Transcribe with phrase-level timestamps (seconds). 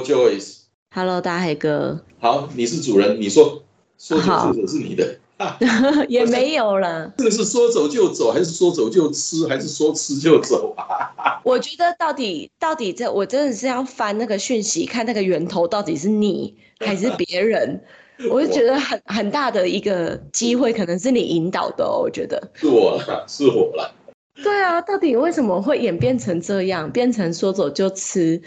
[0.00, 3.62] Hello Joyce，Hello，大黑哥，好，你是主人，你说。
[3.98, 5.18] 说走就走是你的，
[6.08, 7.12] 也没有了。
[7.18, 11.38] 这个是说走就走，还是说走就吃，还是说吃就走啊？
[11.44, 17.82] 我觉得到底到底这，我真的是要翻那个讯息，看那个源头到底是你还是别人。
[18.30, 22.00] 我就觉得很很大的一个机会，可能是你引导的哦。
[22.00, 23.94] 我觉得是我了，是我了。
[24.42, 26.90] 对啊，到底为什么会演变成这样？
[26.90, 28.40] 变成说走就吃，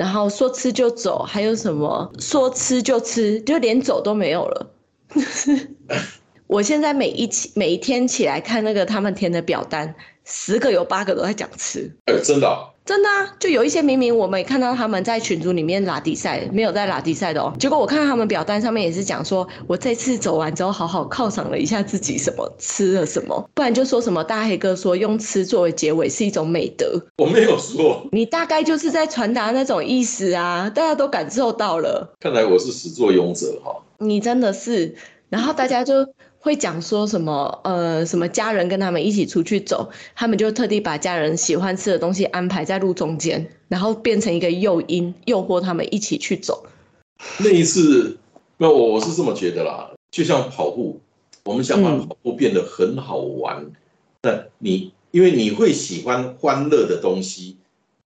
[0.00, 4.72] 然后说吃就走，还有什么说吃就吃，就连走都没有了。
[6.46, 11.94] 我现在每一起每一天起来看那个他们填的表单，十个有八个都在讲吃。
[12.06, 13.36] 哎，真的、真的啊！
[13.38, 17.52] 就有一些明明我们看到他们在群组里面拉迪赛，没有在拉迪赛的哦。
[17.58, 27.00] 结果我看到他们表单上面也是讲说，我这次走完之后好好犒赏了一下自己，什么吃了什么，不然就说什么大黑哥说用吃作为结尾是一种美德。
[27.18, 32.14] 我没有说，你大概就是在传达那种意思啊，大家都感受到了。
[32.18, 33.76] 看来我是始作俑者哈。
[33.98, 34.96] 你真的是，
[35.28, 35.94] 然后大家就
[36.42, 46.64] 会讲说什么，呃，什么家人跟他们一起出去走，他们就特地把家人喜欢吃的东西安排在路中间，然后变成一个诱因，诱惑他们一起去走。
[47.38, 48.16] 那一次，
[48.56, 50.98] 那我我是这么觉得啦，就像跑步，
[51.44, 53.70] 我们想把跑步变得很好玩，
[54.22, 57.58] 那你因为你会喜欢欢乐的东西，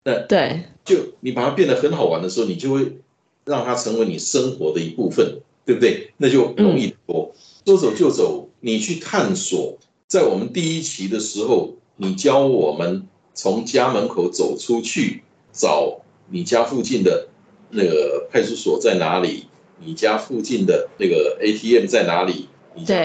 [0.04, 3.00] 那对，就你把它变得很好玩的时候，你就会
[3.45, 5.39] 让它成为你生活的一部分。
[5.66, 6.12] 对不对？
[6.18, 7.32] 那就容易多。
[7.65, 9.77] 说走就走，你去探索。
[10.08, 17.27] 在我们第一期的时候，你教我们从家门口走出去，找你家附近的
[17.70, 19.45] 那个派出所在哪里，
[19.86, 22.95] 你家附近的那个 ATM 在哪里，你家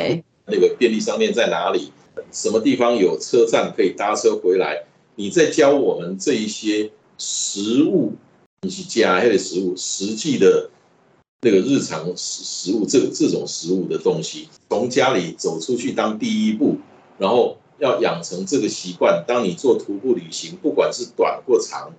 [0.46, 1.92] 那个便利商店在哪里，
[2.32, 4.84] 什么地方有车站可以搭车回来。
[5.16, 8.14] 你在教我们这一些食物，
[8.62, 10.70] 你去加那些食物实际的。
[11.44, 16.78] 那个日常食食物，这这种食物的东西，从家里走出去当第一步，
[17.18, 19.22] 然后要养成这个习惯。
[19.28, 21.92] 当你做徒步旅行，不管是短或长，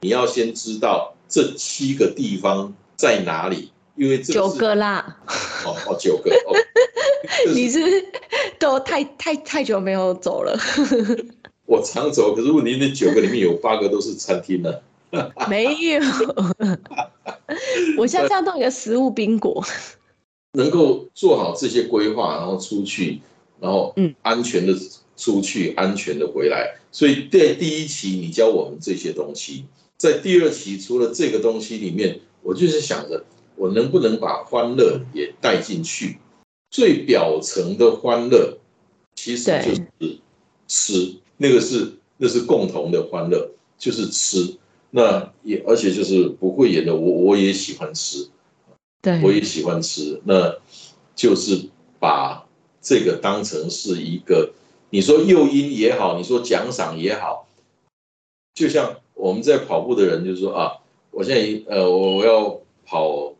[0.00, 5.16] 你要先知道这七个地方在哪里，因为这九个啦。
[5.64, 6.30] 哦哦，九个。
[6.30, 6.56] 哦、
[7.54, 7.80] 你是
[8.58, 10.58] 都太太太久没有走了。
[11.66, 14.74] 我常走，可是问题那九个里面有八个都是餐厅呢。
[15.48, 16.00] 没有，
[17.96, 19.64] 我现在要弄一个食物冰果，
[20.52, 23.20] 能够做好这些规划，然后出去，
[23.58, 24.74] 然后嗯，安全的
[25.16, 26.76] 出去，安全的回来。
[26.92, 29.64] 所以在第一期你教我们这些东西，
[29.96, 33.24] 在第二期除了这个东西里面，我就是想着
[33.56, 36.18] 我能不能把欢乐也带进去。
[36.70, 38.58] 最表层的欢乐
[39.14, 40.18] 其实就是
[40.68, 44.54] 吃，那个是那是共同的欢乐，就是吃。
[44.90, 48.28] 那也而且就是不会演的，我我也喜欢吃，
[49.02, 50.20] 对，我也喜欢吃。
[50.24, 50.56] 那
[51.14, 51.68] 就是
[52.00, 52.46] 把
[52.80, 54.52] 这个当成是一个，
[54.90, 57.46] 你说诱因也好，你说奖赏也好，
[58.54, 60.72] 就像我们在跑步的人，就是说啊，
[61.10, 63.34] 我现在呃我我要跑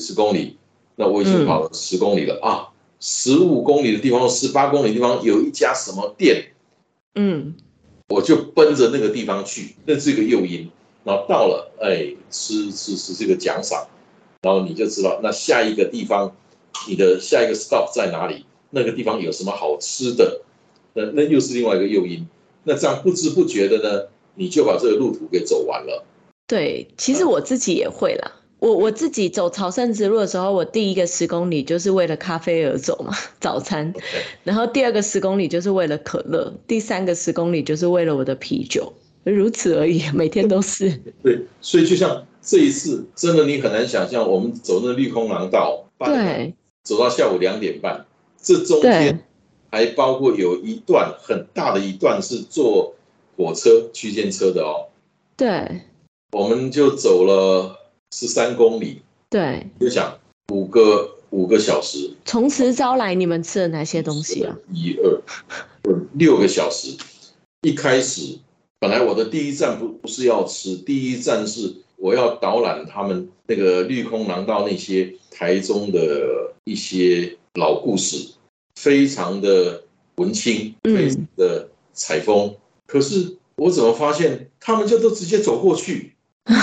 [0.00, 0.56] 十公里，
[0.96, 6.52] 那我已经跑了十公里了、啊，十五公里的地方、十八公里的地方有一家什么店，
[7.14, 7.54] 嗯，
[8.08, 10.68] 我就奔着那个地方去，那是一个诱因。
[11.04, 13.86] 然后到了，哎，吃吃吃这个奖赏，
[14.42, 16.34] 然后你就知道那下一个地方，
[16.88, 18.44] 你的下一个 stop 在哪里？
[18.70, 20.42] 那个地方有什么好吃的？
[20.92, 22.28] 那那又是另外一个诱因。
[22.64, 26.04] 那这样不知不觉的呢，你就把这个路途给走完了。
[26.46, 28.32] 对，其实我自己也会啦。
[28.58, 33.94] 我我自己走朝圣之路的时候，我第一个十公里就是为了咖啡而走嘛， 早餐。
[34.42, 38.92] 然后第二个十公里就是为了可乐，第三个十公里就是为了我的啤酒。
[39.30, 40.90] 如此而已， 每天都是。
[41.22, 46.54] 对，所以就像这一次，真的你很难想象，我们走那绿空廊道，对，
[46.84, 48.06] 走到下午两点半，
[48.40, 49.24] 这中间
[49.70, 52.94] 还包括有一段很大的一段是坐
[53.36, 54.88] 火车区间车的哦。
[55.36, 55.82] 对，
[56.32, 57.76] 我们就走了
[58.12, 59.02] 十三公里。
[59.30, 60.18] 对，就想
[60.52, 64.56] 五个五个小时，从实招来，你们吃了哪些东西啊？
[64.72, 65.20] 一二
[66.14, 66.96] 六个小时。
[67.62, 68.38] 一开始
[68.80, 78.34] 本来我的第一站不不是要吃，第一站是我要导览他们那个绿空廊道那些台中的一些老故事，
[78.76, 79.82] 非常的
[80.16, 82.54] 文青，非常的采风。
[82.86, 86.14] 可是我怎么发现他们就都直接走过去？
[86.44, 86.56] 那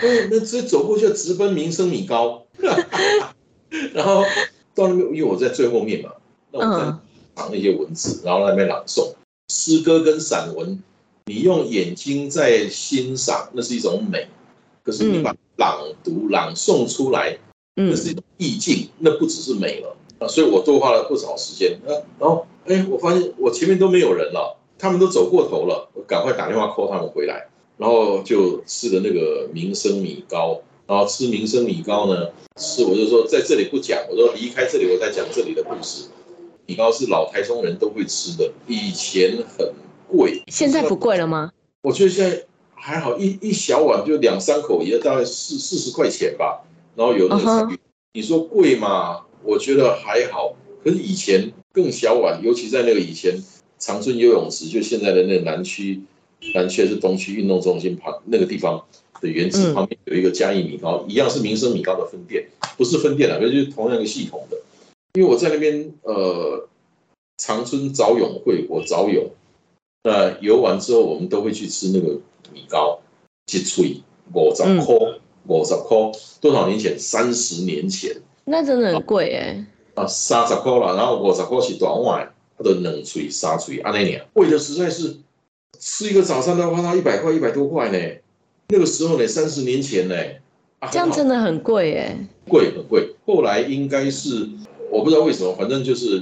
[0.30, 2.46] 那直接走过去直奔民生米糕，
[3.92, 4.22] 然后
[4.74, 6.12] 到那边因为我在最后面嘛，
[6.52, 6.84] 那我在
[7.34, 9.12] 藏那些文字，然后那边朗诵。
[9.52, 10.80] 诗歌跟散文，
[11.30, 14.26] 你用眼睛在欣赏，那是一种美；
[14.82, 17.38] 可是你把朗读、朗诵出来，
[17.76, 20.26] 那是一种意境，那不只是美了啊！
[20.26, 21.78] 所以我多花了不少时间。
[21.86, 27.46] 啊，然后哎，我发现我前面都没有人了，他们都走过头了，我赶快打电话 call 他们回来，
[27.76, 36.06] 然后就吃了那个民生米糕，然后吃民生米糕呢，是我就说在这里不讲，我说离开这里，我再讲这里的故事。
[36.66, 39.72] 米糕是老台中人都会吃的，以前很
[40.10, 41.52] 贵，现在不贵了吗？
[41.82, 46.62] 我觉得现在还好，一一小碗就两三口，也大概四四十块钱吧。
[46.96, 47.78] 然后有那个，
[48.12, 49.20] 你说贵吗？
[49.42, 50.54] 我觉得还好。
[50.82, 53.34] 可是以前更小碗，尤其在那个以前
[53.78, 56.00] 长春游泳池，就现在的那个南区，
[56.54, 58.82] 南区是东区运动中心旁那个地方
[59.20, 64.58] 的原址旁边有一个嘉义米糕，一样是民生米糕的分店，不是分店了，就是同样一个系统的。
[65.14, 66.66] 因为我在那边，呃，
[67.36, 69.30] 长春早泳会，我早泳，
[70.02, 72.18] 那游完之后，我们都会去吃那个
[72.52, 72.98] 米糕，
[73.52, 74.02] 一脆
[74.32, 74.96] 五十块，
[75.46, 75.96] 五十块，
[76.40, 76.98] 多少年前？
[76.98, 79.66] 三十年前，那真的很贵哎。
[79.94, 85.16] 啊，三十块了，然后五十块是短碗，它的两脆、三脆，安那年贵的实在是，
[85.78, 87.98] 吃一个早餐都要花到一百块、一百多块呢。
[88.68, 90.14] 那个时候呢，三十年前呢，
[90.90, 92.16] 这样真的很贵哎，
[92.48, 93.14] 贵很贵。
[93.26, 94.48] 后来应该是。
[94.92, 96.20] 我不知道为什么，反正就是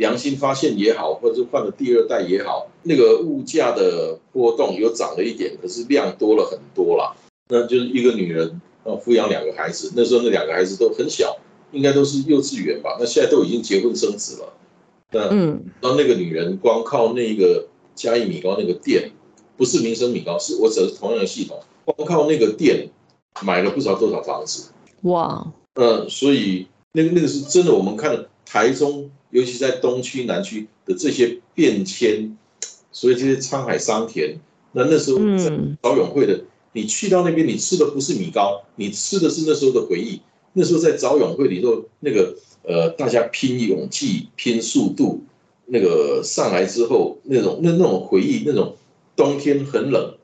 [0.00, 7.14] 良心发现也好，或者是换了第二代也好，那个物价的波动有涨了一点，可是量多了很多啦。
[7.50, 11.36] 那就是一个女人要抚养两个孩子，那时候那两个孩子都很小，
[11.70, 12.96] 应该都是幼稚园吧。
[12.98, 14.52] 那现在都已经结婚生子了。
[15.12, 19.12] 那嗯，那那个女人光靠那个嘉义米糕那个店，
[19.58, 22.88] 不是民生米糕，是我只是同样的系统，光靠那个店
[23.42, 24.70] 买了不知道多少房子。
[25.02, 26.66] 哇，嗯，所以。
[26.92, 32.36] 那个那个是真的，我们看台中，尤其在东区、南区的这些变迁，
[32.92, 34.38] 所以这些沧海桑田。
[34.72, 35.50] 那那时候在
[35.82, 40.20] 早永会的，你去到那边，你吃的不是米糕，你吃的是那时候的回忆。
[40.52, 45.22] 那时候在早永会里头，那个呃，大家拼勇气、拼速度，
[45.66, 48.76] 那个上来之后，那种那那种回忆，那种
[49.14, 50.14] 冬天很冷。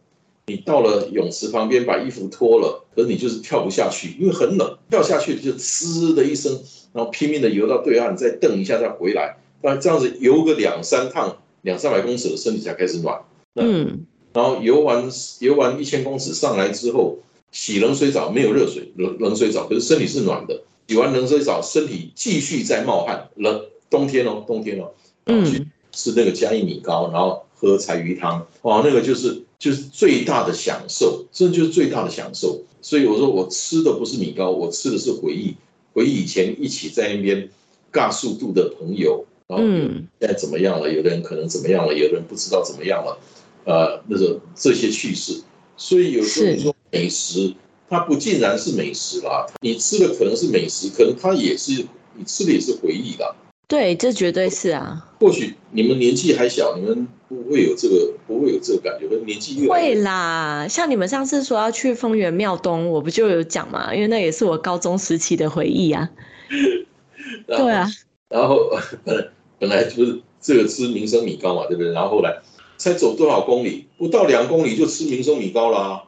[0.49, 6.57] 你到了泳池旁边，把衣服脱了，可是你就是跳不下去，因为很冷，跳下去就呲的一声，
[6.97, 13.21] 然后拼命的游到对岸，再蹬一下再回来，那这样子游个两三趟，两三百公尺的身体才开始暖。
[13.55, 15.09] 嗯，然后游完
[15.41, 17.19] 游完一千公尺上来之后，
[17.53, 20.63] 洗冷水澡，没有热水，冷冷水澡，可是身体是暖的。
[20.89, 23.61] 洗完冷水澡，身体继续在冒汗，冷
[23.91, 24.91] 冬天哦，冬天哦，
[25.27, 29.43] 然后去吃那个嘉义米糕，然后喝柴鱼汤，哇，那个就是。
[29.59, 32.61] 就是最大的享受，这就是最大的享受。
[32.83, 35.55] 所以我说，我吃的不是米糕，我吃的是回忆，
[35.97, 37.49] 回忆以前一起在那边
[37.91, 39.65] 尬速度的朋友，然后
[40.21, 40.93] 现在怎么样了？
[40.93, 43.19] 有的人可能怎么样了，有的人不知道怎么样了，
[43.65, 45.43] 呃，那种这些趣事。
[45.79, 47.55] 所以有时候你说美食，
[47.89, 53.35] 它不尽然是美食啦，你吃的可能是美食，可能它也是你吃的也是回忆啦。
[53.69, 55.11] 对，这绝对是啊。
[55.19, 59.07] 或许你们年纪还小，你们不会有这个，不会有这个感觉。
[59.25, 63.93] 年纪越会啦，像你们上次说要去丰原庙东，我不就有讲嘛？
[63.93, 66.09] 因为那也是我高中时期的回忆啊。
[67.49, 67.91] 对啊。
[68.29, 68.71] 然后
[69.05, 71.93] 本来本来就是这个吃民生米糕嘛，对不对？
[71.93, 72.39] 然后后来
[72.77, 76.05] 才走多少公里，不到两公里就吃民生米糕啦。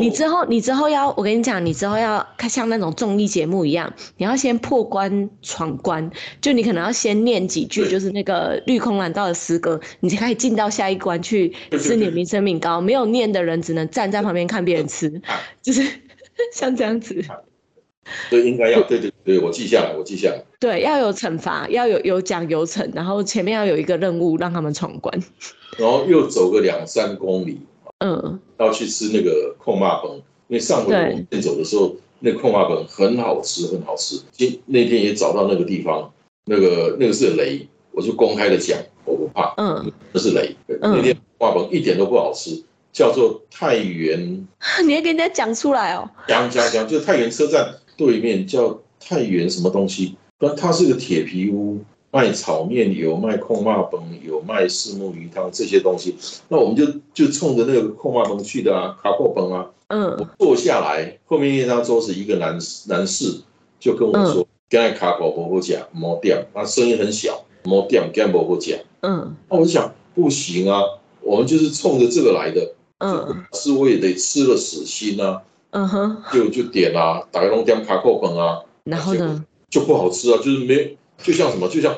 [0.00, 12.80] 你之后，你之后要我跟你讲，你之后要看像那种综艺节目一样，你要先破关闯关，就你可能要先念几句，就是那个绿空蓝道的诗歌，你才可以进到下一关去吃你民生米糕。
[12.80, 15.20] 没有念的人只能站在旁边看别人吃，
[15.60, 15.82] 就是
[16.52, 17.24] 像这样子。
[18.28, 20.44] 对，应该要对对对，我记下来，我记下来。
[20.60, 25.18] 对，要有惩罚，要有有奖有惩，然后前面要有一个任务让他们闯关，
[25.78, 27.60] 然后又走个两三公里。
[27.98, 30.10] 嗯，要去吃那个控骂本，
[30.48, 34.20] 因为上回我们走的时候，那控骂本很好吃，很好吃。
[34.32, 36.12] 今那天也找到那个地方，
[36.46, 40.54] 那个那个是雷，我就公开的讲，我不怕，嗯，那是雷。
[40.80, 44.46] 那天骂本一点都不好吃，叫做太原。
[44.86, 46.10] 你还给人家讲出来哦？
[46.26, 50.16] 讲讲讲，就太原车站对面叫太原什么东西？
[50.38, 51.80] 但它是个铁皮屋，
[52.14, 56.14] 卖炒面有，卖控骂崩有，卖四目鱼汤这些东西。
[56.46, 59.66] 那我们就就冲着那个控骂崩去的啊，卡扣崩啊。
[59.88, 62.56] 嗯我坐下来，后面那张桌子一个男
[62.86, 63.40] 男士
[63.80, 70.82] 就跟我说：“刚才卡口伯伯讲摸掉，他声音很小，摸掉，跟伯伯讲。”嗯那我就想，不行啊，
[71.20, 79.44] 我们就是冲着这个来的，嗯是我也得吃了死心啊，嗯哼，就就点啊，打开龙点卡扣本啊，然后呢？
[79.68, 80.90] 就不好吃啊，就是没有，
[81.22, 81.96] 就像什么，就像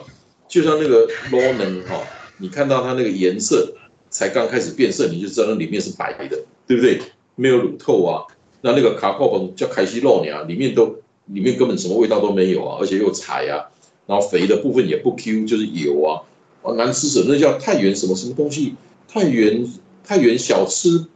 [0.49, 2.02] 就像那个 ramen 哈，
[2.38, 3.75] 你看到它那个颜色
[4.11, 7.00] 才刚开始变色，你就知道那里面是白的，对不对？
[7.35, 8.25] 没有卤透啊，
[8.62, 10.96] 那那个卡扣本叫凯西肉呢，里面都
[11.26, 13.66] 里面根本什么味道都没有啊，而且又柴啊，
[14.06, 16.23] 然后肥的部分也不 Q，就是油啊，
[16.62, 18.75] 啊难吃死，那叫太原什么什么东西？
[19.08, 19.66] 太原
[20.04, 21.06] 太原小吃，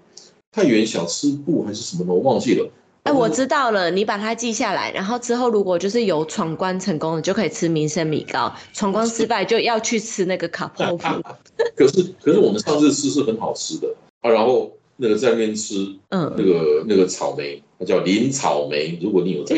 [0.53, 2.69] 太原小吃部还是什么的，我忘记了。
[3.05, 11.23] 哎，我知道了，你把它记下来，然后之后如果就是有闯关成功的，就可以吃民生米糕；闯关失败就要去吃那个卡泡芙。
[11.75, 15.77] 可是可是我们上次吃是很好吃的啊，然后那个在那边吃
[16.11, 19.57] 嗯那嗯，个那个草莓，它叫林草莓，如果你有在，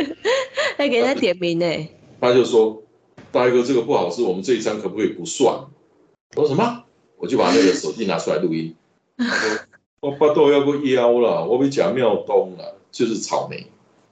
[0.76, 1.66] 还给人家点名呢。
[2.20, 2.82] 他就说
[3.32, 5.54] 大哥这个不好吃，我们这一餐可不可以不算？
[6.36, 6.82] 我说什么？
[7.18, 8.74] 我就把那个手机拿出来录音，
[9.16, 9.58] 他说
[10.00, 13.66] 我巴豆要不腰了，我被讲妙东了，就是草莓，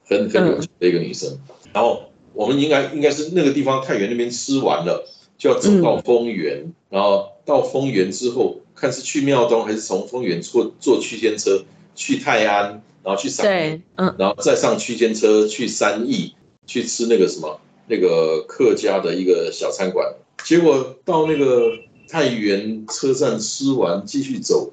[0.05, 1.37] 很很有趣的一个女生。
[1.73, 11.63] 然后我们应该应该是那个地方太原那边吃完了，就要走到丰原，然后到丰原之后，看是去庙东还是从丰原坐坐区间车
[11.93, 16.33] 去泰安，然后去赏对，嗯然后再上区间车去三义
[16.65, 20.13] 去吃那个什么那个客家的一个小餐馆，
[20.43, 21.71] 结果到那个
[22.09, 24.71] 太原车站吃完，继续走，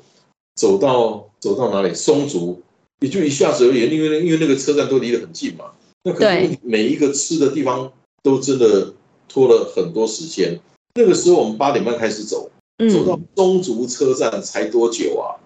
[0.54, 1.94] 走到走到哪里？
[1.94, 2.60] 松竹，
[3.00, 5.66] 也就一下子而已，因为因为那个车站都离得很近嘛。
[6.04, 7.92] 那可能每一个吃的地方
[8.22, 8.92] 都真的
[9.28, 10.58] 拖了很多时间。
[10.94, 12.50] 那个时候我们八点半开始走，
[12.90, 15.38] 走到嗯，松竹车站才多久啊？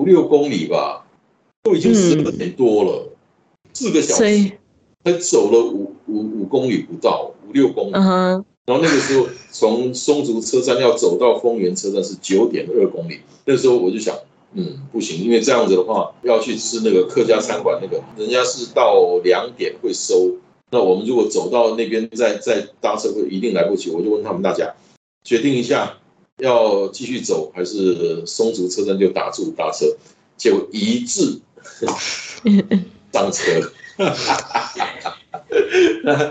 [0.00, 1.06] 五六公里吧，
[1.62, 3.08] 都已经十二点多了，
[3.74, 4.52] 四个小时，
[5.04, 7.92] 才走了五五五公里不到，五六公里。
[7.92, 14.16] 然后那个时候从松竹车站要走到丰原车站是九点二公里，那时候我就想，
[14.54, 20.32] 嗯，不行，因为这样子的话要去吃那个客家餐馆，那个人家是到两点会收，
[20.70, 23.90] 那我们如果走到那边再再搭车会一定来不及。
[23.90, 24.74] 我就问他们大家，
[25.22, 25.98] 决定一下
[26.38, 29.86] 要继续走还是松竹车站就打住搭车，
[30.36, 31.38] 结果一致
[33.12, 33.44] 上车。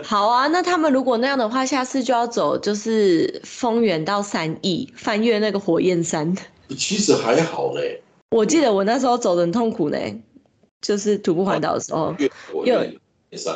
[0.04, 0.48] 好啊。
[0.48, 6.36] 那他们如果那样的话，下次就要走就是丰原到三义，翻越那个火焰山。
[6.78, 9.98] 其实还好嘞，我记得我那时候走的很痛苦呢，
[10.82, 12.16] 就是徒步环岛的时候，
[12.66, 12.80] 又。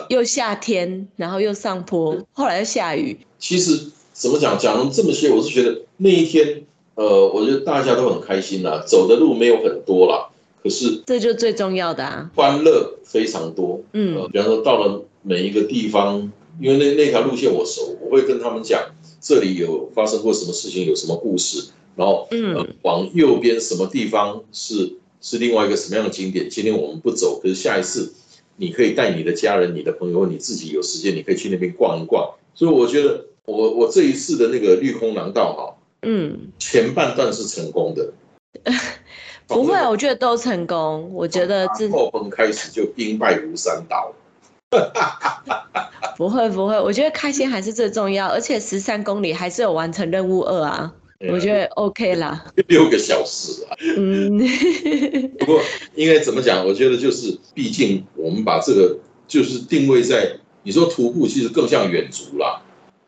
[0.09, 3.17] 又夏天，然后又上坡，后来又下雨。
[3.39, 6.61] 其实怎么讲，讲了这么些，我是觉得那一天，
[6.95, 10.29] 呃，我觉得大家都很开心啦，走的路没有很多啦，
[10.61, 12.29] 可是这就最重要的啊。
[12.35, 13.81] 欢乐非常多。
[13.93, 18.77] 呃，嗯比方说到了每一个地方，因为那那条路线我熟，我会跟他们讲
[19.21, 28.13] 这里有发生过什么事情，有什么故事，然后呃嗯往右边什么地方是是另外一个什么样的景点，今天我们不走，可是下一次
[28.55, 32.29] 你可以带你的家人、你的朋友，你自己有时间，你可以去那边逛一逛。
[32.53, 38.11] 所以我觉得我我这一次的那个绿空廊道哈，嗯，前半段是成功的，
[39.47, 41.09] 不会，我觉得都成功。
[41.13, 44.13] 我觉得自后崩开始就兵败如山倒。
[46.17, 50.93] 不会不会，我觉得开心还是最重要，而且十三公里还是有完成任务二啊，
[51.29, 52.45] 我觉得 OK 啦。
[52.67, 54.39] 六个小时啊，嗯，
[55.39, 55.61] 不过
[55.95, 56.65] 应该怎么讲？
[56.65, 58.97] 我觉得就是，毕竟我们把这个
[59.27, 60.31] 就是定位在
[60.63, 62.61] 你说徒步，其实更像远足啦，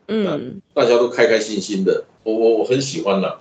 [0.08, 3.40] 嗯，大家都开开心心的，我我我很喜欢啦。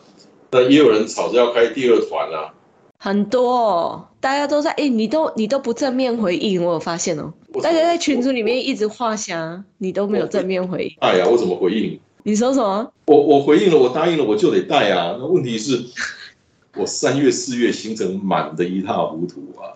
[0.51, 2.53] 那也有人吵着要开第二团啦、
[3.00, 10.96] 很多、哦，大家都在，哎、你都你都不正面回应，我有发现哦，大家在群组里面一直画虾，你都没有正面回应。
[11.00, 12.00] 哎呀，我怎么回应？
[12.24, 12.92] 你说什么？
[13.06, 15.18] 我我回应了，我答应了，我就得带啊。
[15.20, 15.84] 那问题是，
[16.77, 19.75] 我三月四月行程满的一塌糊涂啊。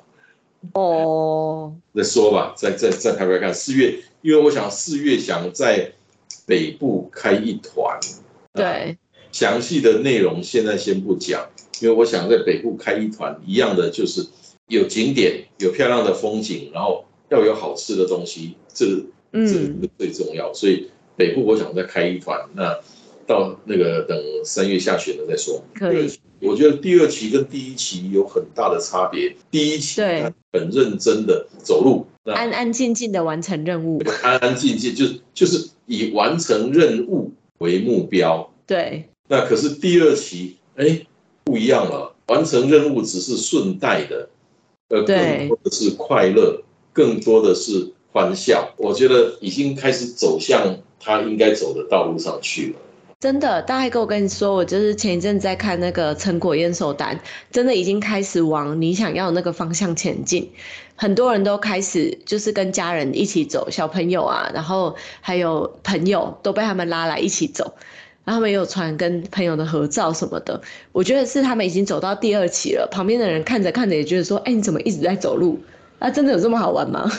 [0.74, 3.54] 哦，再说吧，再再再拍拍看。
[3.54, 5.92] 四月，因为我想四月想在
[6.46, 8.00] 北部开一团，
[8.54, 8.98] 对，
[9.32, 11.48] 详细的内容现在先不讲，
[11.82, 14.26] 因为我想在北部开一团，一样的就是
[14.68, 20.54] 有景点，有漂亮的风景，然后要有好吃的东西，这个这嗯，个最重要。
[20.54, 22.80] 所以北部我想再开一团，那
[23.26, 25.62] 到那个等三月下旬了再说。
[25.74, 26.10] 可以。
[26.40, 29.36] 我觉得第二期跟第一期有很大的差别。
[29.50, 38.54] 第一期对很认真的走路，安安静静的完成任务，安安静静就就是以完成任务为目标。
[38.68, 41.02] 对，那可是第二期，哎，
[41.44, 44.30] 不一样了，完成任务只是顺带的，
[44.90, 46.62] 呃，更多的是快乐，
[46.94, 48.74] 更多的是欢笑。
[48.78, 52.80] 我觉得已经开始走向他应该走的道路上去了。
[53.20, 60.52] 真的，大海哥，我跟你说，我就是前一阵在看那个成果验收单，真的已经开始往你想要的那个方向前进。
[60.96, 67.74] 很多人都开始就是跟家人一起走，小朋友啊，然后还有朋友都被他们拉来一起走，
[68.24, 70.62] 然后他们也有传跟朋友的合照什么的。
[70.92, 75.60] 我觉得是他们已经走到第二期了，旁边的人看着看着也觉得说，哎，你怎么一直在走路？
[75.98, 77.12] 啊，真的有这么好玩吗？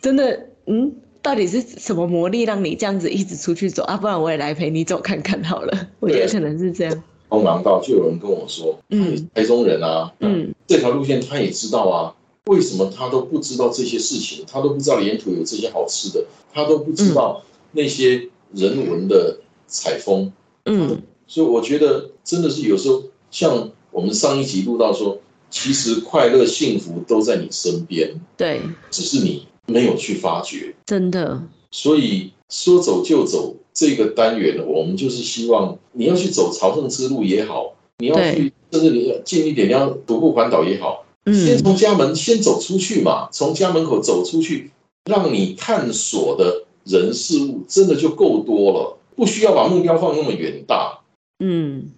[0.00, 0.92] 真的，嗯。
[1.20, 3.96] 到底是什么魔力让你这样子一直出去走啊？
[3.96, 5.88] 不然我也来陪你走看看好了。
[6.00, 7.02] 我觉得可能是这样。
[7.28, 12.14] 帮忙到就有人跟我说，嗯，台中人啊，嗯，这条路线他也知道啊，
[12.46, 14.44] 为什么他都不知道这些事情？
[14.50, 16.24] 他都不知道沿途有这些好吃的，
[16.54, 20.32] 他都不知道那些人文的采风，
[20.66, 25.18] 嗯，所以我觉得真的是有时候像我们上一集录到说，
[25.50, 29.46] 其实快乐幸福都在你身边，对，只是你。
[29.68, 31.40] 没有去发掘，真的。
[31.70, 44.70] 所以说走就走这个单元，我们就是希望你要去走朝圣之路也好，你要去甚至你要近一点，你要独步环岛也好，先从家门先走出去嘛，从家门口走出去，
[45.04, 51.00] 让你探索的人事物真的就够多了，不需要把目标放那么远大。
[51.40, 51.90] 嗯，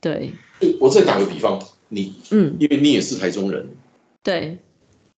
[0.00, 0.32] 对。
[0.78, 3.68] 我再打个比方，你，嗯，因为你也是台中人，
[4.22, 4.58] 对。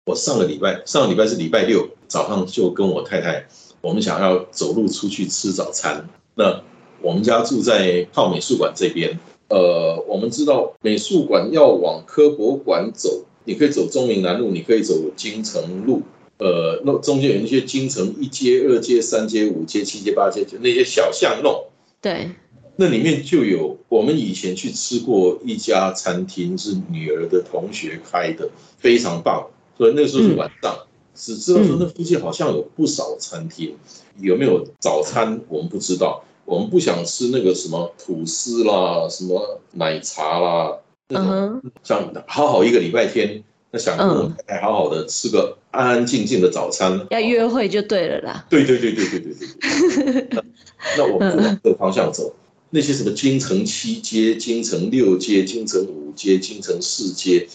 [0.05, 3.47] 我上个礼拜，上个礼拜是礼拜六早上，就跟我太太，
[3.81, 6.05] 我们想要走路出去吃早餐。
[6.35, 6.61] 那
[7.01, 9.17] 我们家住在靠美术馆这边，
[9.49, 16.03] 呃，我们知道美术馆要往科博馆走，你可以走中明南路，你可以走京城路，
[16.39, 21.65] 呃，那中间有一些京城一街、二街、三街、五街、七街、八街，就那些小巷弄。
[22.01, 22.29] 对，
[22.75, 29.47] 那里面就有我们以前去吃过一家餐厅，是女儿的同学开的，非常棒。
[29.83, 30.79] 所以那时候是晚上，
[31.13, 33.75] 只知道说那附近好像有不少餐厅，
[34.21, 36.23] 有没有早餐我们不知道。
[36.45, 43.43] 我们不想吃那个什么吐司啦，什么奶茶啦，那种像好好一个礼拜天，
[43.73, 48.47] 那想跟我太太好好的吃个安安静静的早餐，要约会就对了啦。
[48.49, 50.29] 对对对对对对对。
[50.97, 52.33] 那我们往这个方向走，
[52.71, 57.49] 那些什么京城七街、京城六街、京城五街、京城四街。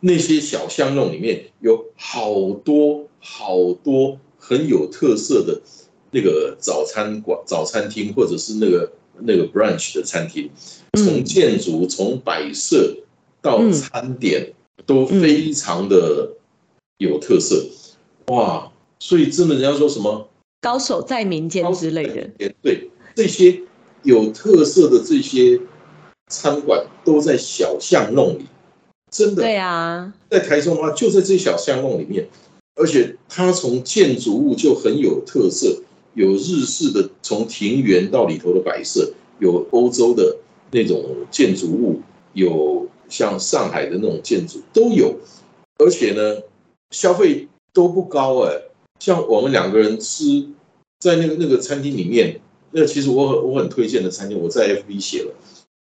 [0.00, 5.60] 那些小巷弄里面有好多好多很有特色的
[6.10, 10.50] 那个早餐馆、早餐厅，或者是那个那个 brunch 的餐厅，
[10.98, 12.96] 从建筑、从摆设
[13.42, 14.52] 到餐点
[14.86, 16.32] 都非常的
[16.98, 17.64] 有特色，
[18.28, 18.72] 哇！
[18.98, 20.28] 所以真的人家说什么？
[20.60, 22.90] 高手在民间之类的，对。
[23.16, 23.60] 这些
[24.02, 25.60] 有特色的这些
[26.28, 28.46] 餐馆都在小巷弄里。
[29.10, 32.28] 真的对啊，在台中的话，就在这小巷弄里面，
[32.76, 35.82] 而且它从建筑物就很有特色，
[36.14, 40.36] 有日式的从庭园到里头的摆设，有欧洲的
[40.70, 42.00] 那种建筑物，
[42.34, 45.16] 有像上海的那种建筑都有，
[45.78, 46.42] 而且呢，
[46.90, 48.52] 消费都不高哎。
[49.00, 50.46] 像我们两个人吃
[51.00, 52.38] 在那个那个餐厅里面，
[52.70, 55.34] 那其实我很我很推荐的餐厅，我在 FB 写了。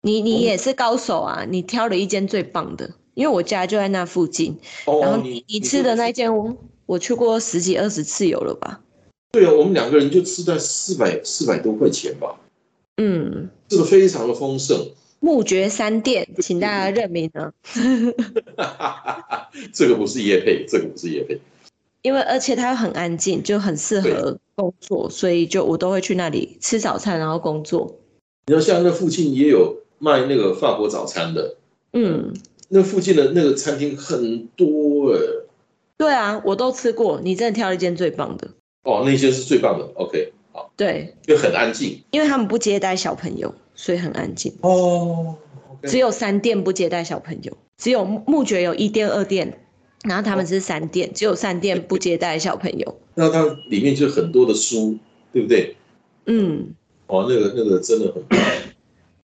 [0.03, 2.89] 你你也是高手啊，你挑了一间最棒的。
[3.17, 6.31] 因为我家就在那附近，然后你你吃的那间，
[6.85, 8.79] 我去过十几二十次有了吧？
[9.33, 12.39] 对啊，我们两个人就吃在四百四百多块钱吧。
[12.99, 14.91] 嗯，这个非常的丰盛。
[15.21, 17.51] 木觉三店，请大家认明啊。
[19.73, 21.41] 这个不是叶配，这个不是叶配。
[22.03, 27.97] 因为而且它很安静，就很适合工作，所以就我都会去那里吃早餐，然后工作。
[28.47, 31.57] 你要像那附近也有卖那个法国早餐的，
[31.95, 32.35] 嗯。
[32.69, 35.21] 那附近的那个餐厅很多哎，
[35.97, 37.21] 对啊，我都吃过。
[37.23, 38.49] 你真的挑了一间最棒的
[38.83, 39.85] 哦，那间是最棒的。
[39.95, 45.37] OK，好，对，就很安静，因为他们不接待小朋友，所以很安静哦。
[45.83, 49.61] 只有三店不接待小朋友，只有木觉有一店二店，
[50.03, 52.99] 然后他们是三店，只有三店不接待小朋友。
[53.15, 54.99] 那它里面就很多的书，
[55.33, 55.77] 对不对？
[56.27, 56.75] 嗯，
[57.07, 58.41] 哦，那个那个真的很棒，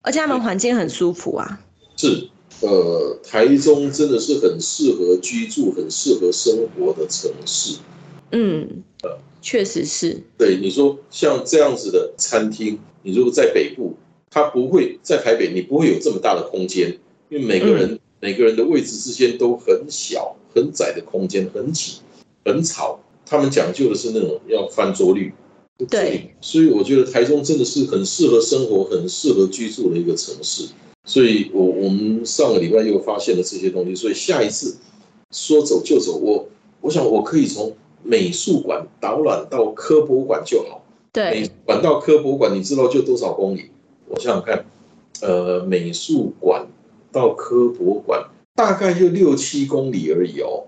[0.02, 1.60] 而且他们环境很舒服啊。
[1.96, 2.28] 是。
[2.60, 7.78] 呃，台中真的是很适合居住、很适合生活的城市。
[8.32, 10.22] 嗯，呃，确实是。
[10.36, 13.94] 对，你说像这样子的餐厅，你如果在北部，
[14.30, 16.98] 它不会在台北，你不会有这么大的空间，
[17.30, 22.00] 因为每个人每个人的位置之间都很小、很窄的空间，很挤、
[22.44, 23.00] 很吵。
[23.24, 25.32] 他们讲究的是那种要翻桌率。
[25.88, 30.66] 对，所以我觉得台中真的是很适合生活、很适合居住的一个城市。
[31.10, 34.76] 所以我我们上个礼拜又发现了这些东西，所以下一次
[35.32, 36.48] 说走就走，我
[36.80, 40.86] 我想我可以从美术馆导览到科博馆就好。
[41.10, 43.72] 对，美馆到科博馆，你知道就多少公里？
[44.06, 44.64] 我想想看，
[45.20, 46.64] 呃，美术馆
[47.10, 50.62] 到科博馆大概就六七公里而已哦。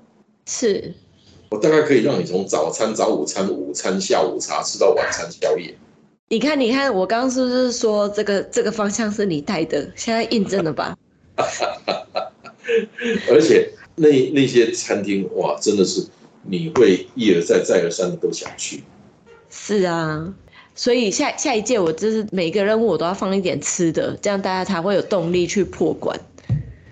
[0.46, 0.92] 是。
[1.50, 5.72] 我大概可以让你从早餐、早午餐、午餐、下午茶吃到晚餐、宵夜。
[6.32, 9.86] 你看，你看，我刚刚是不是说这个这个方向是你带的？
[9.94, 10.96] 现在印证了吧？
[13.28, 16.02] 而且那那些餐厅哇，真的是
[16.42, 18.82] 你会一而再、再而三的都想去。
[19.50, 20.32] 是啊，
[20.74, 26.18] 所以下下一届我就是每个任务我都要放一点吃的，这样大家才会有动力去破关。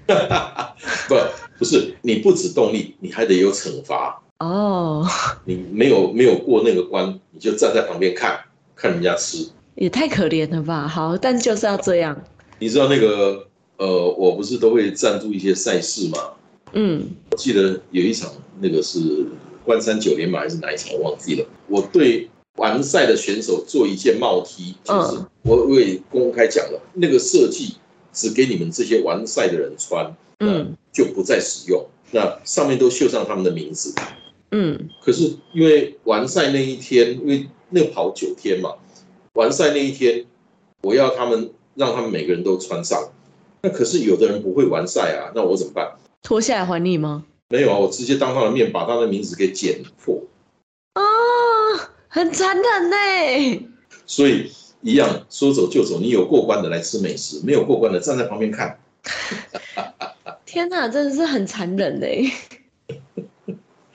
[1.08, 1.14] 不，
[1.58, 4.22] 不是，你不止动力，你还得有惩罚。
[4.40, 5.08] 哦，
[5.46, 8.38] 你没有没有过那个关，你就站在旁边看
[8.80, 10.88] 看人家吃，也太可怜了吧？
[10.88, 12.18] 好，但就是要这样。
[12.58, 16.18] 你知道那个呃，我不是都会赞助一些赛事吗？
[16.72, 18.98] 嗯，我记得有一场那个是
[19.64, 21.46] 关山九连马还是哪一场，我忘记了。
[21.68, 27.74] 我对完赛的选手做一件帽 T，就是我我也公开讲了，那个设计
[28.14, 31.84] 只给你们这些完赛的人穿，嗯，就不再使用。
[32.12, 33.94] 那上面都绣上他们的名字。
[34.50, 38.74] 嗯，可是因为完赛那一天，因为那跑九天嘛，
[39.34, 40.24] 完赛那一天，
[40.82, 43.10] 我要他们让他们每个人都穿上。
[43.62, 45.86] 那可是有的人不会完赛啊，那我怎么办？
[46.22, 47.24] 脱下来还你吗？
[47.48, 50.22] 没有啊，我直接当他的面把他的名字给剪破。
[50.94, 51.02] 啊，
[52.08, 53.68] 很残忍呢。
[54.06, 54.50] 所以
[54.82, 58.78] 一样说走就走，你有过关的来吃美食，没有过关的站在旁边看。
[60.46, 62.30] 天哪，真的是很残忍嘞。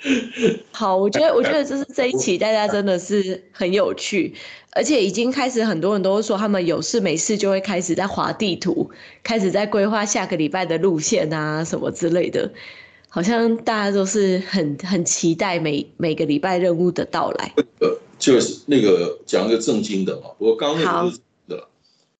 [0.71, 4.33] 好，我觉得，我觉得这是这一期大家真的是很有趣，
[4.71, 8.89] 而且已经开始很多人都说他们有事没事就会开始在划地图，
[9.23, 12.51] 开始在规划下个礼拜的路线啊什么之类的，
[13.09, 17.51] 好像大家都是很很期待每每个礼拜任务的到来。
[17.79, 21.17] 呃， 就是那个讲一个正经的嘛，我刚刚那个
[21.55, 21.67] 的，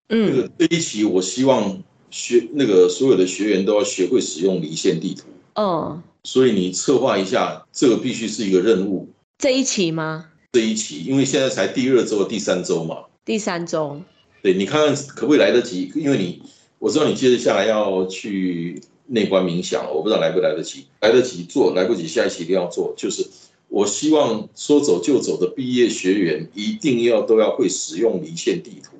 [0.10, 5.26] 嗯，那个这一期我希望学那个所有的学员都要学会使用离线地图。
[5.55, 6.01] 哦。
[6.23, 9.09] 所以你策划一下，这个必须是一个任务。
[9.37, 10.25] 这一期吗？
[10.53, 12.97] 这一期，因为现在才第二周、第三周嘛。
[13.25, 14.01] 第三周。
[14.41, 15.91] 对，你看看可不可以来得及？
[15.95, 16.41] 因为你，
[16.79, 20.85] 我知道你接着下来要去内观冥想，我不知道来不来得及。
[21.01, 22.93] 来得及做，来不及下一期一定要做。
[22.97, 23.27] 就是
[23.67, 28.95] 我希望说走就走的毕业学员一定要都要会使用离线地图。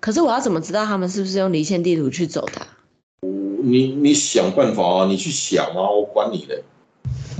[0.00, 2.66] 可是我要怎么知道他们是不是用离线地图去走的？
[3.62, 6.62] 你你想办法啊，你去想啊，我管你的。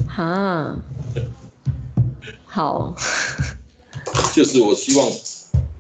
[0.09, 0.77] 哈，
[2.47, 2.95] 好，
[4.33, 5.11] 就是我希望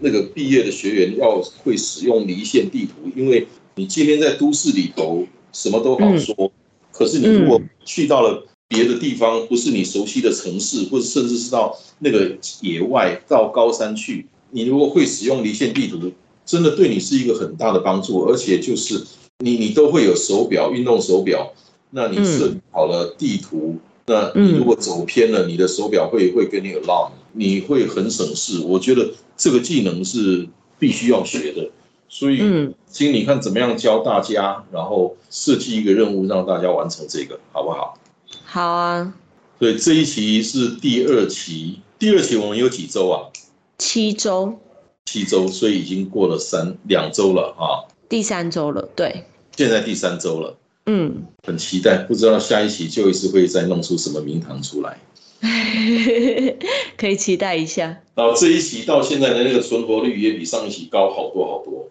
[0.00, 6.50] 那个毕业的学员要会使用离线地图，因为你今天在都市里头什么都好说，
[6.90, 16.11] 可是你如果去到了别的地方，不是你熟悉的城市，或者甚至是到那个野外到高山去，你如果会使用离线地图，
[16.44, 19.05] 真的对你是一个很大的帮助，而且就是。
[19.42, 21.52] 你你都会有手表，运动手表，
[21.90, 23.76] 那你设好了地图，
[24.07, 28.61] 那你如果走偏了，你的手表会会跟你 alarm，你会很省事。
[28.61, 31.70] 我觉得这个技能是必须要学的，
[32.09, 32.38] 所以，
[32.87, 37.98] 请你看怎么样教大家，然后设计一个任务让大家完成这个，好不好？
[38.44, 39.14] 好啊。
[39.59, 43.31] 对，这一期是第二期，第二期我们有几周啊？
[43.78, 44.59] 七周。
[45.05, 47.87] 七周，所以已经过了三两周了啊。
[48.09, 49.24] 第三周了，对。
[49.56, 54.98] 现在第三周了，嗯，很期待，不知道下一期就一次会再弄出什么名堂出来，
[56.96, 58.00] 可以期待一下。
[58.14, 61.88] 然后这一期到现在的那个存活率也比上一期高好多好多，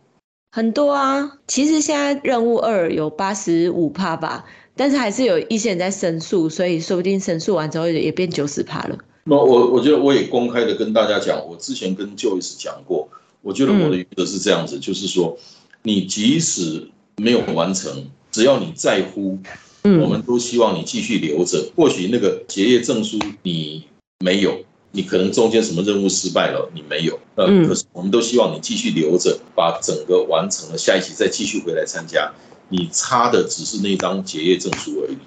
[0.52, 1.38] 很多啊。
[1.48, 4.46] 其实现在任务二有八十五趴吧，
[4.76, 8.98] 但是还是有一些人在申诉，所以说不定申诉完之后也变九十趴了。
[9.24, 13.08] 那我我觉得我也公开的跟大家讲，我之前跟 Joyce 讲过，
[13.42, 15.38] 我觉得我的原则是这样子，就是说
[15.84, 19.38] 你即使没有完成，只要你在乎，
[19.84, 21.72] 我们都希望你继续留着。
[21.76, 23.86] 或许那个结业证书你
[24.20, 24.60] 没有，
[24.92, 27.20] 你可能中间什么任务失败了，你没有。
[27.36, 32.32] 呃，可是我们都希望你继续留着，把整个完成了，下一期再继续回来参加。
[32.70, 35.18] 你差的只是那张结业证书而已。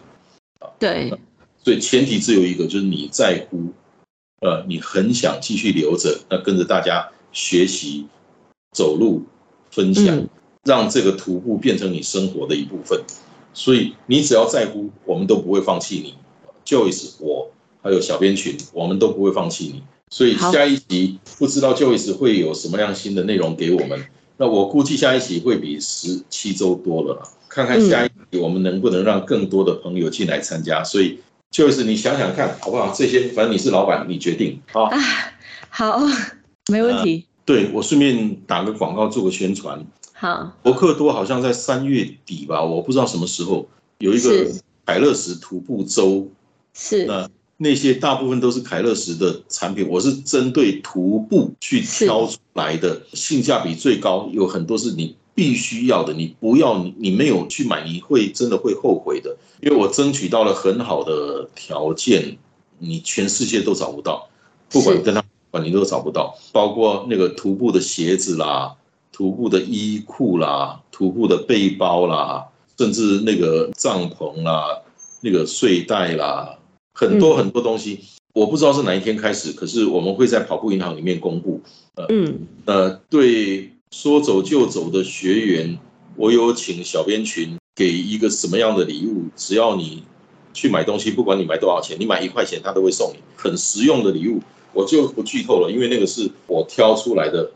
[0.61, 1.13] 啊对。
[1.63, 3.73] 所以前提只有一个，就是你在乎，
[4.41, 8.07] 呃，你很想继续留着，那跟着大家学习、
[8.73, 9.23] 走路、
[9.71, 10.29] 分享。
[10.65, 13.01] 让这个徒步变成你生活的一部分，
[13.53, 16.15] 所以你只要在乎，我们都不会放弃你。
[16.65, 17.51] Joyce，我
[17.83, 19.83] 还有小编群，我们都不会放弃你。
[20.09, 24.03] 所以下一集不知道 Joyce 会有什么样新的内容给我们。
[24.37, 30.83] 那我估计下一集会比十七周多了啦，看看下一集我们能不能让更多的朋友进来参加。
[30.83, 31.19] 所以
[31.53, 32.93] Joyce，你想想看好不好？
[32.95, 34.85] 这些反正你是老板，你决定好。
[34.85, 34.99] 啊，
[35.69, 36.01] 好，
[36.69, 37.27] 没问题。
[37.45, 39.85] 对我顺便打个广告，做个宣传。
[40.17, 43.67] 好，博克多好像在三月底吧，我不知道什么时候
[43.99, 44.49] 有一个
[44.87, 46.29] 凯乐石徒步周，
[46.73, 47.05] 是。
[47.05, 62.39] 那那些大部分都是凯乐石的产品，我是针对徒步去挑出来的，性价比最高，有很多是你必须要的，你不要你你没有去买，你会真的会后悔的，因为我争取到了很好的条件，
[62.79, 64.29] 你全世界都找不到，
[64.69, 68.75] 不管跟他管你都找不到，包括那个徒步的鞋子啦。
[69.15, 72.45] 徒步的衣裤啦，徒步的背包啦，
[72.77, 74.77] 甚至那个帐篷啦，
[75.21, 76.59] 那个睡袋啦，
[76.95, 78.01] 很多很多东西，
[78.33, 81.61] 我不知道是哪一天开始，可是我们会在跑步银行里面公布。
[82.09, 85.79] 嗯，呃，对说走就走的学员，
[86.17, 90.03] 我有请小编群给一个什么样的礼物，只要你
[90.53, 94.41] 去买东西，不管你买多少钱，你买一块钱他都会送你很实用的礼物，
[94.73, 97.49] 我就不剧透了，因为那个是我挑出来的。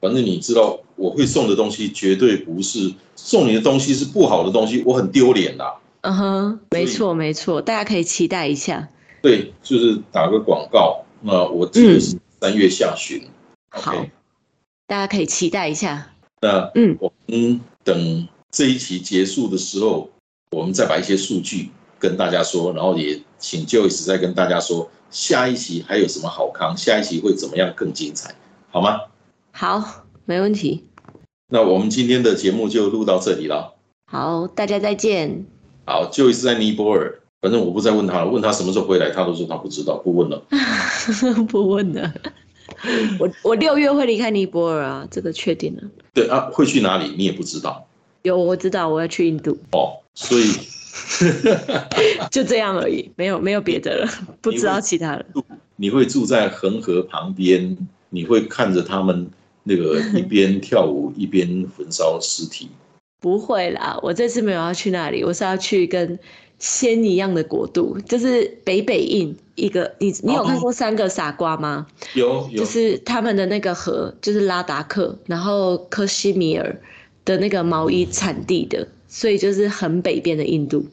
[0.00, 5.64] 反正你知道，我会送的东西绝对不是送你的东西是不好的东西，我很丢脸的。
[6.02, 8.88] 嗯哼，没错没错，大家可以期待一下。
[9.20, 11.04] 对，就是打个广告。
[11.20, 13.22] 那我记得是三月下旬。
[13.70, 14.10] 好 OK，
[14.86, 16.10] 大家可以期待一下。
[16.40, 20.08] 那嗯我们等这一期结束的时候，
[20.56, 28.34] 我们再把一些数据跟大家说，然后也请 Joyce 再跟大家说下一期还有什么好康，下一期会怎么样更精彩，
[28.70, 29.00] 好吗？
[29.52, 30.84] 好，没问题。
[31.48, 33.74] 那我们今天的节目就录到这里了。
[34.10, 35.46] 好，大家再见。
[35.84, 40.42] 好，Joyce 在尼泊尔，反正我不再问他了，问他什么时候回来，他都说他不知道，不问了。
[41.48, 42.12] 不问了。
[43.18, 45.82] 我我六月会离开尼泊尔啊，这个确定了。
[46.14, 47.86] 对啊，会去哪里你也不知道
[48.22, 50.52] 有我知道我要去印度，哦，所以
[52.30, 54.08] 就这样而已，没有没有别的了，
[54.40, 55.26] 不知道其他的。
[55.76, 57.76] 你会住在恒河旁边，
[58.10, 59.28] 你会看着他们
[59.70, 62.68] 那个 一边跳舞一边焚烧尸体。
[63.20, 66.18] 不会啦，我这次没有要去那里，我是要去跟
[66.58, 69.94] 仙一样的国度，就是北北印一个。
[69.98, 71.86] 你你有看过《三个傻瓜》吗？
[72.14, 76.80] 有有，就是他们的那个河，就是拉达克，然后科西米尔
[77.24, 80.84] 的那个毛衣产地的，所以就是很北边的印度。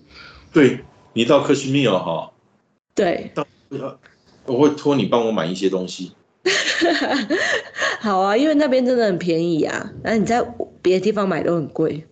[0.52, 0.80] 对
[1.14, 2.30] 你到克西米尔哈，
[2.94, 3.32] 对，
[4.46, 6.12] 我会托你帮我买一些东西。
[8.00, 10.42] 好啊，因为那边真的很便宜啊，然后你在
[10.82, 12.06] 别的地方买都很贵。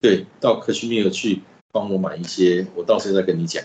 [0.00, 1.40] 对，到克什米尔去
[1.72, 3.62] 帮我买一些，我到时候再跟你讲。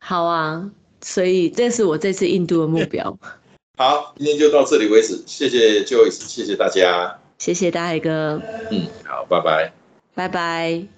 [0.00, 3.18] 好啊，所以这是我这次印度的目标。
[3.78, 7.18] 好，今天就到这里为止，谢谢 Joyce，谢谢大家。
[7.38, 9.72] 谢谢大海哥，嗯，好，拜拜。
[10.14, 10.97] 拜拜。